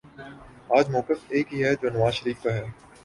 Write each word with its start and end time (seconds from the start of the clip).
آج 0.69 0.85
مؤقف 0.89 1.19
ایک 1.29 1.53
ہی 1.53 1.63
ہے 1.63 1.73
جو 1.81 1.89
نواز 1.89 2.13
شریف 2.13 2.41
کا 2.43 2.53
ہے 2.53 2.65